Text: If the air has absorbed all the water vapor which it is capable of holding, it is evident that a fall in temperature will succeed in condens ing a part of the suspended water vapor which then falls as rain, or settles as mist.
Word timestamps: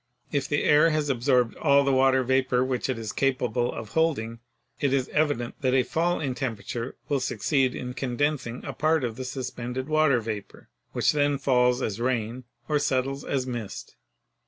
If 0.31 0.47
the 0.47 0.63
air 0.63 0.89
has 0.89 1.09
absorbed 1.09 1.55
all 1.57 1.83
the 1.83 1.93
water 1.93 2.23
vapor 2.23 2.65
which 2.65 2.89
it 2.89 2.97
is 2.97 3.11
capable 3.11 3.71
of 3.71 3.89
holding, 3.89 4.39
it 4.79 4.93
is 4.93 5.09
evident 5.09 5.61
that 5.61 5.75
a 5.75 5.83
fall 5.83 6.19
in 6.19 6.33
temperature 6.33 6.95
will 7.07 7.19
succeed 7.19 7.75
in 7.75 7.93
condens 7.93 8.47
ing 8.47 8.65
a 8.65 8.73
part 8.73 9.03
of 9.03 9.15
the 9.15 9.25
suspended 9.25 9.87
water 9.87 10.19
vapor 10.19 10.69
which 10.93 11.11
then 11.11 11.37
falls 11.37 11.83
as 11.83 11.99
rain, 12.01 12.45
or 12.67 12.79
settles 12.79 13.23
as 13.23 13.45
mist. 13.45 13.95